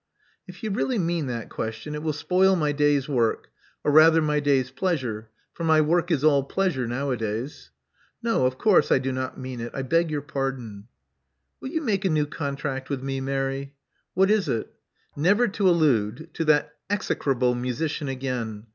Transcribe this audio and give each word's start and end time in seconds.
*'If 0.47 0.63
you 0.63 0.71
really 0.71 0.97
mean 0.97 1.27
that 1.27 1.49
question, 1.51 1.93
it 1.93 2.01
will 2.01 2.11
spoil 2.11 2.55
my 2.55 2.71
day's 2.71 3.07
work, 3.07 3.51
or 3.83 3.91
rather 3.91 4.19
my 4.19 4.39
day's 4.39 4.71
pleasure; 4.71 5.29
for 5.53 5.63
my 5.63 5.79
work 5.79 6.09
is 6.09 6.23
all 6.23 6.41
pleasure, 6.43 6.87
nowadays." 6.87 7.69
No, 8.23 8.47
of 8.47 8.55
<:ourse 8.65 8.91
I 8.91 8.97
do 8.97 9.11
not 9.11 9.37
mean 9.39 9.61
it 9.61 9.69
I 9.75 9.83
beg 9.83 10.09
your 10.09 10.23
pardon." 10.23 10.87
*' 11.21 11.59
Will 11.61 11.69
you 11.69 11.81
make 11.81 12.03
a 12.03 12.09
new 12.09 12.25
contract 12.25 12.89
with 12.89 13.03
me, 13.03 13.21
Mary?" 13.21 13.75
•*What 14.17 14.31
is 14.31 14.49
it?" 14.49 14.73
Never 15.15 15.47
to 15.49 15.69
allude 15.69 16.31
to 16.33 16.45
that 16.45 16.73
execrable 16.89 17.53
musician 17.53 18.07
again. 18.07 18.65